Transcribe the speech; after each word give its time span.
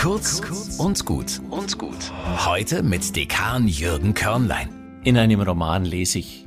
Kurz 0.00 0.40
und 0.78 1.04
gut 1.04 1.42
und 1.50 1.76
gut. 1.76 2.10
Heute 2.46 2.82
mit 2.82 3.14
Dekan 3.14 3.68
Jürgen 3.68 4.14
Körnlein. 4.14 4.70
In 5.04 5.18
einem 5.18 5.42
Roman 5.42 5.84
lese 5.84 6.20
ich, 6.20 6.46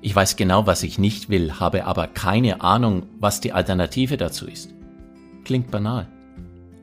ich 0.00 0.16
weiß 0.16 0.36
genau, 0.36 0.66
was 0.66 0.82
ich 0.82 0.98
nicht 0.98 1.28
will, 1.28 1.60
habe 1.60 1.84
aber 1.84 2.06
keine 2.06 2.62
Ahnung, 2.62 3.02
was 3.18 3.42
die 3.42 3.52
Alternative 3.52 4.16
dazu 4.16 4.46
ist. 4.46 4.72
Klingt 5.44 5.70
banal. 5.70 6.08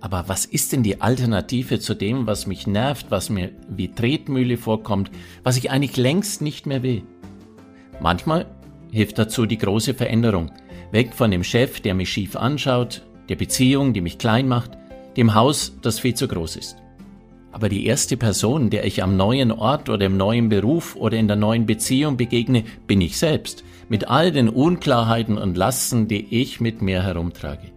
Aber 0.02 0.26
was 0.28 0.46
ist 0.46 0.72
denn 0.72 0.84
die 0.84 1.02
Alternative 1.02 1.80
zu 1.80 1.96
dem, 1.96 2.28
was 2.28 2.46
mich 2.46 2.68
nervt, 2.68 3.08
was 3.10 3.32
mir 3.32 3.50
wie 3.68 3.88
Tretmühle 3.88 4.58
vorkommt, 4.58 5.10
was 5.42 5.58
ich 5.58 5.72
eigentlich 5.72 5.98
längst 5.98 6.44
nicht 6.44 6.68
mehr 6.68 6.84
will? 6.84 7.02
Manchmal 8.00 8.46
hilft 8.92 9.18
dazu 9.18 9.48
die 9.48 9.58
große 9.58 9.96
Veränderung. 9.96 10.52
Weg 10.92 11.16
von 11.16 11.32
dem 11.32 11.44
Chef, 11.44 11.82
der 11.82 11.96
mich 11.96 12.12
schief 12.12 12.36
anschaut, 12.36 13.02
der 13.30 13.36
Beziehung, 13.36 13.94
die 13.94 14.02
mich 14.02 14.20
klein 14.20 14.48
macht, 14.48 14.78
dem 15.18 15.36
Haus, 15.36 15.78
das 15.82 16.00
viel 16.00 16.14
zu 16.14 16.28
groß 16.28 16.56
ist. 16.56 16.78
Aber 17.52 17.70
die 17.70 17.86
erste 17.86 18.18
Person, 18.18 18.72
der 18.72 18.86
ich 18.86 19.04
am 19.04 19.16
neuen 19.16 19.52
Ort 19.52 19.88
oder 19.90 20.08
im 20.08 20.18
neuen 20.18 20.50
Beruf 20.50 20.96
oder 20.96 21.18
in 21.18 21.28
der 21.28 21.38
neuen 21.38 21.68
Beziehung 21.68 22.18
begegne, 22.18 22.64
bin 22.88 23.00
ich 23.00 23.18
selbst, 23.18 23.64
mit 23.90 24.08
all 24.08 24.32
den 24.32 24.50
Unklarheiten 24.50 25.38
und 25.38 25.56
Lasten, 25.56 26.08
die 26.08 26.42
ich 26.42 26.60
mit 26.60 26.82
mir 26.82 27.04
herumtrage. 27.04 27.72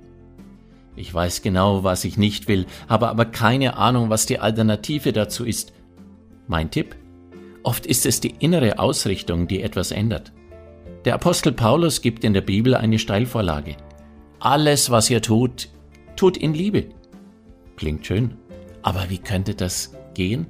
Ich 0.97 1.13
weiß 1.13 1.43
genau, 1.43 1.85
was 1.85 2.07
ich 2.07 2.17
nicht 2.17 2.49
will, 2.49 2.65
habe 2.89 3.09
aber 3.09 3.27
keine 3.27 3.77
Ahnung, 3.77 4.09
was 4.09 4.25
die 4.25 4.39
Alternative 4.39 5.13
dazu 5.13 5.45
ist. 5.45 5.75
Mein 6.49 6.71
Tipp? 6.71 6.97
Oft 7.63 7.85
ist 7.85 8.07
es 8.07 8.21
die 8.21 8.35
innere 8.39 8.79
Ausrichtung, 8.79 9.47
die 9.47 9.61
etwas 9.61 9.91
ändert. 9.91 10.33
Der 11.05 11.15
Apostel 11.15 11.53
Paulus 11.53 12.01
gibt 12.01 12.25
in 12.25 12.33
der 12.33 12.41
Bibel 12.41 12.75
eine 12.75 12.99
Steilvorlage. 12.99 13.77
Alles, 14.41 14.91
was 14.91 15.11
ihr 15.11 15.21
tut, 15.21 15.69
tut 16.17 16.39
in 16.39 16.55
Liebe. 16.55 16.87
Klingt 17.77 18.07
schön. 18.07 18.35
Aber 18.83 19.07
wie 19.09 19.19
könnte 19.19 19.55
das 19.55 19.93
gehen? 20.15 20.47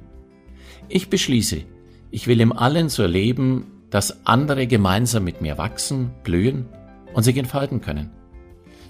Ich 0.89 1.09
beschließe, 1.09 1.63
ich 2.11 2.27
will 2.27 2.39
im 2.39 2.53
Allen 2.53 2.89
so 2.89 3.05
leben, 3.05 3.65
dass 3.89 4.25
andere 4.25 4.67
gemeinsam 4.67 5.23
mit 5.23 5.41
mir 5.41 5.57
wachsen, 5.57 6.11
blühen 6.23 6.67
und 7.13 7.23
sich 7.23 7.37
entfalten 7.37 7.81
können. 7.81 8.11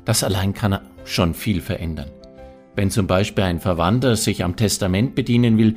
Das 0.06 0.24
allein 0.24 0.54
kann 0.54 0.80
schon 1.06 1.34
viel 1.34 1.62
verändern. 1.62 2.10
Wenn 2.76 2.92
zum 2.92 3.08
Beispiel 3.08 3.44
ein 3.44 3.60
Verwandter 3.60 4.16
sich 4.16 4.44
am 4.44 4.56
Testament 4.56 5.16
bedienen 5.16 5.58
will 5.58 5.76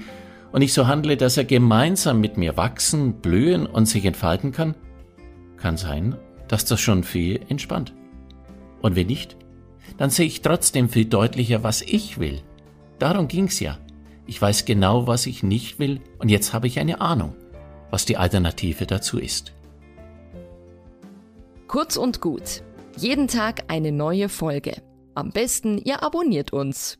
und 0.53 0.63
ich 0.63 0.73
so 0.73 0.87
handle, 0.87 1.17
dass 1.17 1.37
er 1.37 1.45
gemeinsam 1.45 2.21
mit 2.21 2.37
mir 2.37 2.57
wachsen, 2.57 3.15
blühen 3.15 3.67
und 3.67 3.87
sich 3.87 4.05
entfalten 4.05 4.53
kann, 4.53 4.75
kann 5.57 5.77
sein, 5.77 6.17
dass 6.49 6.65
das 6.65 6.81
schon 6.81 7.05
viel 7.05 7.41
entspannt. 7.49 7.95
Und 8.83 8.97
wenn 8.97 9.07
nicht, 9.07 9.37
dann 9.97 10.11
sehe 10.11 10.27
ich 10.27 10.43
trotzdem 10.43 10.89
viel 10.89 11.07
deutlicher, 11.07 11.63
was 11.63 11.83
ich 11.83 12.19
will. 12.19 12.43
Darum 13.01 13.27
ging's 13.27 13.59
ja. 13.59 13.79
Ich 14.27 14.41
weiß 14.41 14.65
genau, 14.65 15.09
was 15.09 15.27
ich 15.27 15.43
nicht 15.43 15.81
will, 15.81 16.01
und 16.19 16.29
jetzt 16.29 16.53
habe 16.53 16.69
ich 16.69 16.79
eine 16.79 17.01
Ahnung, 17.01 17.35
was 17.91 18.05
die 18.05 18.17
Alternative 18.17 18.87
dazu 18.87 19.19
ist. 19.19 19.53
Kurz 21.67 21.97
und 21.97 22.21
gut. 22.21 22.63
Jeden 22.97 23.27
Tag 23.27 23.65
eine 23.67 23.91
neue 23.91 24.29
Folge. 24.29 24.83
Am 25.15 25.31
besten, 25.31 25.79
ihr 25.79 26.05
abonniert 26.05 26.53
uns. 26.53 27.00